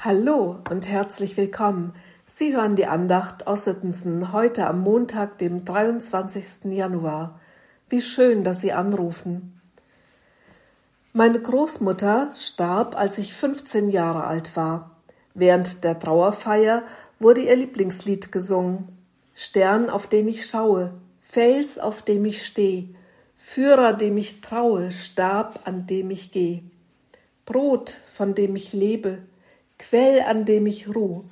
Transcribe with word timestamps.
Hallo 0.00 0.58
und 0.70 0.86
herzlich 0.86 1.36
willkommen. 1.36 1.92
Sie 2.24 2.54
hören 2.54 2.76
die 2.76 2.86
Andacht 2.86 3.48
aus 3.48 3.64
Sittensen 3.64 4.32
heute 4.32 4.68
am 4.68 4.82
Montag, 4.82 5.38
dem 5.38 5.64
23. 5.64 6.66
Januar. 6.66 7.40
Wie 7.88 8.00
schön, 8.00 8.44
dass 8.44 8.60
Sie 8.60 8.72
anrufen. 8.72 9.60
Meine 11.12 11.42
Großmutter 11.42 12.30
starb, 12.38 12.96
als 12.96 13.18
ich 13.18 13.34
15 13.34 13.90
Jahre 13.90 14.22
alt 14.22 14.54
war. 14.54 14.92
Während 15.34 15.82
der 15.82 15.98
Trauerfeier 15.98 16.84
wurde 17.18 17.40
ihr 17.40 17.56
Lieblingslied 17.56 18.30
gesungen. 18.30 18.96
Stern, 19.34 19.90
auf 19.90 20.06
den 20.06 20.28
ich 20.28 20.46
schaue, 20.46 20.94
Fels, 21.20 21.76
auf 21.76 22.02
dem 22.02 22.24
ich 22.24 22.46
steh, 22.46 22.90
Führer, 23.36 23.94
dem 23.94 24.16
ich 24.16 24.42
traue, 24.42 24.92
Stab, 24.92 25.62
an 25.64 25.88
dem 25.88 26.12
ich 26.12 26.30
geh, 26.30 26.62
Brot, 27.46 27.96
von 28.06 28.36
dem 28.36 28.54
ich 28.54 28.72
lebe, 28.72 29.18
Quell, 29.78 30.20
an 30.20 30.44
dem 30.44 30.66
ich 30.66 30.94
ruh, 30.94 31.24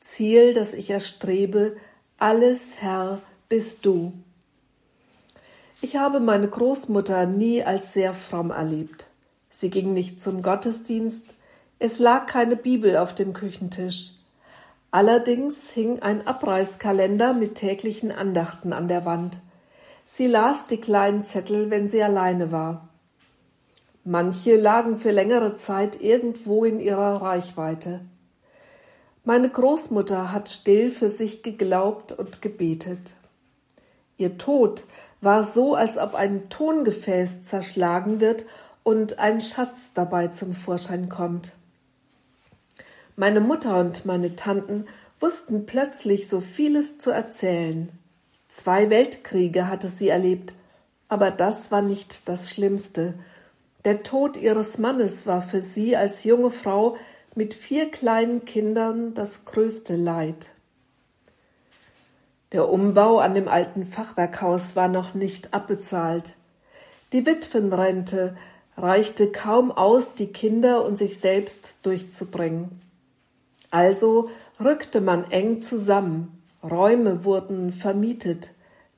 Ziel, 0.00 0.54
das 0.54 0.74
ich 0.74 0.90
erstrebe, 0.90 1.76
alles, 2.18 2.74
Herr, 2.80 3.20
bist 3.48 3.84
du. 3.84 4.12
Ich 5.80 5.96
habe 5.96 6.20
meine 6.20 6.48
Großmutter 6.48 7.26
nie 7.26 7.62
als 7.62 7.92
sehr 7.92 8.14
fromm 8.14 8.50
erlebt. 8.50 9.08
Sie 9.50 9.70
ging 9.70 9.92
nicht 9.92 10.22
zum 10.22 10.42
Gottesdienst, 10.42 11.26
es 11.78 11.98
lag 11.98 12.26
keine 12.26 12.56
Bibel 12.56 12.96
auf 12.96 13.14
dem 13.14 13.32
Küchentisch. 13.32 14.12
Allerdings 14.92 15.70
hing 15.70 16.00
ein 16.00 16.26
Abreißkalender 16.26 17.32
mit 17.32 17.56
täglichen 17.56 18.12
Andachten 18.12 18.72
an 18.72 18.88
der 18.88 19.04
Wand. 19.04 19.38
Sie 20.06 20.26
las 20.26 20.66
die 20.66 20.76
kleinen 20.76 21.24
Zettel, 21.24 21.70
wenn 21.70 21.88
sie 21.88 22.02
alleine 22.02 22.52
war. 22.52 22.88
Manche 24.04 24.56
lagen 24.56 24.96
für 24.96 25.12
längere 25.12 25.56
Zeit 25.56 26.00
irgendwo 26.00 26.64
in 26.64 26.80
ihrer 26.80 27.22
Reichweite. 27.22 28.00
Meine 29.24 29.48
Großmutter 29.48 30.32
hat 30.32 30.48
still 30.48 30.90
für 30.90 31.08
sich 31.08 31.44
geglaubt 31.44 32.10
und 32.10 32.42
gebetet. 32.42 33.14
Ihr 34.16 34.38
Tod 34.38 34.82
war 35.20 35.44
so, 35.44 35.76
als 35.76 35.96
ob 35.96 36.16
ein 36.16 36.48
Tongefäß 36.48 37.44
zerschlagen 37.44 38.18
wird 38.18 38.44
und 38.82 39.20
ein 39.20 39.40
Schatz 39.40 39.92
dabei 39.94 40.28
zum 40.28 40.52
Vorschein 40.52 41.08
kommt. 41.08 41.52
Meine 43.14 43.40
Mutter 43.40 43.78
und 43.78 44.04
meine 44.04 44.34
Tanten 44.34 44.86
wussten 45.20 45.66
plötzlich 45.66 46.28
so 46.28 46.40
vieles 46.40 46.98
zu 46.98 47.12
erzählen. 47.12 47.90
Zwei 48.48 48.90
Weltkriege 48.90 49.68
hatte 49.68 49.88
sie 49.88 50.08
erlebt, 50.08 50.54
aber 51.08 51.30
das 51.30 51.70
war 51.70 51.82
nicht 51.82 52.28
das 52.28 52.50
Schlimmste, 52.50 53.14
der 53.84 54.02
Tod 54.02 54.36
ihres 54.36 54.78
Mannes 54.78 55.26
war 55.26 55.42
für 55.42 55.60
sie 55.60 55.96
als 55.96 56.24
junge 56.24 56.50
Frau 56.50 56.96
mit 57.34 57.54
vier 57.54 57.90
kleinen 57.90 58.44
Kindern 58.44 59.14
das 59.14 59.44
größte 59.44 59.96
Leid. 59.96 60.48
Der 62.52 62.68
Umbau 62.68 63.18
an 63.18 63.34
dem 63.34 63.48
alten 63.48 63.84
Fachwerkhaus 63.84 64.76
war 64.76 64.88
noch 64.88 65.14
nicht 65.14 65.54
abbezahlt. 65.54 66.34
Die 67.12 67.24
Witwenrente 67.24 68.36
reichte 68.76 69.32
kaum 69.32 69.72
aus, 69.72 70.14
die 70.14 70.28
Kinder 70.28 70.84
und 70.84 70.98
sich 70.98 71.18
selbst 71.18 71.74
durchzubringen. 71.82 72.80
Also 73.70 74.30
rückte 74.62 75.00
man 75.00 75.30
eng 75.30 75.62
zusammen, 75.62 76.42
Räume 76.62 77.24
wurden 77.24 77.72
vermietet, 77.72 78.48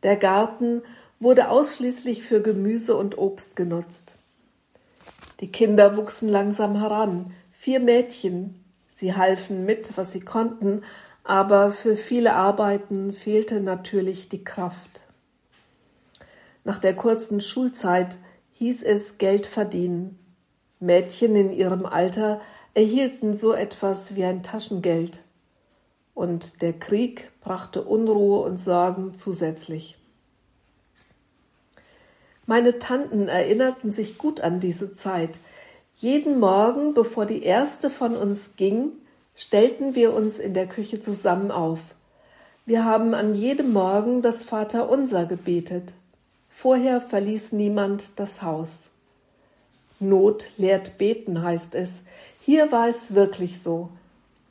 der 0.03 0.17
Garten 0.17 0.83
wurde 1.21 1.49
ausschließlich 1.49 2.25
für 2.25 2.43
Gemüse 2.43 2.97
und 2.97 3.17
Obst 3.17 3.57
genutzt. 3.57 4.19
Die 5.41 5.51
Kinder 5.51 5.97
wuchsen 5.97 6.29
langsam 6.29 6.77
heran, 6.77 7.33
vier 7.53 7.81
Mädchen. 7.81 8.65
Sie 8.95 9.15
halfen 9.15 9.65
mit, 9.65 9.97
was 9.97 10.13
sie 10.13 10.21
konnten, 10.21 10.83
aber 11.25 11.71
für 11.71 11.97
viele 11.97 12.35
Arbeiten 12.35 13.13
fehlte 13.13 13.61
natürlich 13.61 14.29
die 14.29 14.45
Kraft. 14.45 15.01
Nach 16.62 16.78
der 16.78 16.94
kurzen 16.94 17.41
Schulzeit 17.41 18.17
hieß 18.53 18.83
es 18.83 19.19
Geld 19.19 19.47
verdienen. 19.47 20.19
Mädchen 20.81 21.34
in 21.34 21.53
ihrem 21.53 21.87
Alter 21.87 22.41
erhielten 22.75 23.34
so 23.34 23.53
etwas 23.53 24.17
wie 24.17 24.25
ein 24.25 24.43
Taschengeld. 24.43 25.21
Und 26.15 26.62
der 26.62 26.73
Krieg 26.73 27.31
brachte 27.41 27.83
Unruhe 27.83 28.41
und 28.43 28.59
Sorgen 28.59 29.15
zusätzlich. 29.15 29.99
Meine 32.47 32.78
Tanten 32.78 33.28
erinnerten 33.28 33.93
sich 33.93 34.19
gut 34.19 34.41
an 34.41 34.60
diese 34.60 34.94
Zeit. 34.94 35.31
Jeden 35.97 36.38
Morgen, 36.41 36.93
bevor 36.93 37.25
die 37.25 37.43
erste 37.43 37.88
von 37.88 38.15
uns 38.15 38.56
ging, 38.56 38.93
stellten 39.34 39.94
wir 39.94 40.12
uns 40.12 40.38
in 40.38 40.53
der 40.53 40.66
Küche 40.66 41.00
zusammen 41.00 41.50
auf. 41.50 41.94
Wir 42.66 42.84
haben 42.84 43.15
an 43.15 43.34
jedem 43.34 43.72
Morgen 43.72 44.22
das 44.22 44.43
Vaterunser 44.43 45.27
gebetet. 45.27 45.93
Vorher 46.50 47.00
verließ 47.00 47.53
niemand 47.53 48.05
das 48.16 48.43
Haus. 48.43 48.69
Not 50.00 50.50
lehrt 50.56 50.99
beten, 50.99 51.43
heißt 51.43 51.75
es. 51.75 52.00
Hier 52.44 52.71
war 52.72 52.88
es 52.88 53.15
wirklich 53.15 53.62
so. 53.62 53.88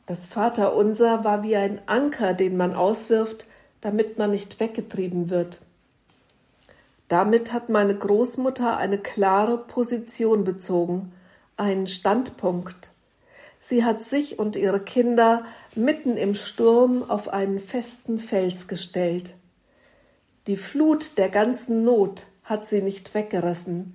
Das 0.06 0.28
Vaterunser 0.28 1.24
war 1.24 1.44
wie 1.44 1.56
ein 1.56 1.80
Anker, 1.86 2.34
den 2.34 2.58
man 2.58 2.74
auswirft, 2.74 3.46
damit 3.82 4.18
man 4.18 4.32
nicht 4.32 4.60
weggetrieben 4.60 5.30
wird. 5.30 5.60
Damit 7.14 7.54
hat 7.54 7.70
meine 7.70 7.96
Großmutter 7.96 8.76
eine 8.76 8.98
klare 8.98 9.60
Position 9.60 10.44
bezogen, 10.44 11.12
einen 11.58 11.86
Standpunkt. 11.86 12.90
Sie 13.62 13.86
hat 13.86 14.02
sich 14.02 14.40
und 14.40 14.56
ihre 14.56 14.80
Kinder 14.80 15.46
mitten 15.76 16.18
im 16.18 16.34
Sturm 16.34 17.08
auf 17.08 17.30
einen 17.30 17.60
festen 17.60 18.18
Fels 18.18 18.68
gestellt. 18.68 19.36
Die 20.48 20.58
Flut 20.58 21.20
der 21.20 21.30
ganzen 21.30 21.84
Not 21.84 22.24
hat 22.46 22.68
sie 22.68 22.82
nicht 22.82 23.14
weggerissen. 23.14 23.94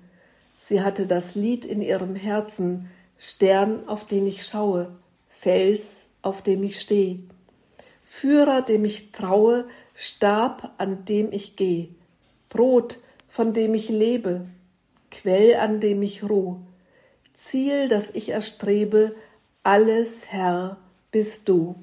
Sie 0.63 0.81
hatte 0.81 1.05
das 1.05 1.35
Lied 1.35 1.65
in 1.65 1.81
ihrem 1.81 2.15
Herzen, 2.15 2.89
Stern, 3.17 3.85
auf 3.89 4.07
den 4.07 4.27
ich 4.27 4.45
schaue, 4.45 4.95
Fels, 5.29 5.83
auf 6.21 6.41
dem 6.41 6.63
ich 6.63 6.79
steh, 6.79 7.19
Führer, 8.05 8.61
dem 8.61 8.85
ich 8.85 9.11
traue, 9.11 9.67
Stab, 9.93 10.71
an 10.77 11.03
dem 11.03 11.33
ich 11.33 11.57
geh, 11.57 11.89
Brot, 12.47 12.99
von 13.29 13.53
dem 13.53 13.73
ich 13.73 13.89
lebe, 13.89 14.45
Quell, 15.11 15.55
an 15.55 15.79
dem 15.79 16.01
ich 16.01 16.23
ruh, 16.23 16.57
Ziel, 17.33 17.87
das 17.87 18.09
ich 18.13 18.29
erstrebe, 18.29 19.15
alles 19.63 20.27
Herr 20.27 20.77
bist 21.11 21.47
du. 21.47 21.75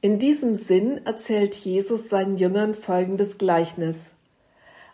In 0.00 0.18
diesem 0.18 0.54
Sinn 0.54 1.00
erzählt 1.06 1.54
Jesus 1.54 2.08
seinen 2.08 2.36
Jüngern 2.36 2.74
folgendes 2.74 3.38
Gleichnis. 3.38 4.12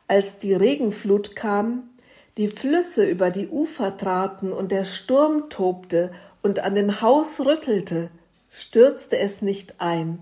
Als 0.08 0.38
die 0.38 0.54
Regenflut 0.54 1.36
kam, 1.36 1.90
die 2.36 2.48
Flüsse 2.48 3.04
über 3.04 3.30
die 3.30 3.48
Ufer 3.48 3.96
traten 3.96 4.52
und 4.52 4.72
der 4.72 4.84
Sturm 4.84 5.50
tobte 5.50 6.12
und 6.42 6.60
an 6.60 6.74
dem 6.74 7.00
Haus 7.00 7.40
rüttelte, 7.40 8.10
stürzte 8.50 9.18
es 9.18 9.42
nicht 9.42 9.80
ein, 9.80 10.20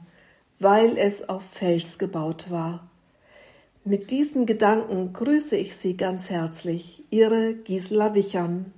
weil 0.59 0.97
es 0.97 1.29
auf 1.29 1.43
Fels 1.45 1.99
gebaut 1.99 2.51
war. 2.51 2.89
Mit 3.89 4.11
diesen 4.11 4.45
Gedanken 4.45 5.15
grüße 5.15 5.57
ich 5.57 5.75
Sie 5.75 5.97
ganz 5.97 6.29
herzlich, 6.29 7.05
Ihre 7.09 7.55
Gisela 7.55 8.13
Wichern. 8.13 8.75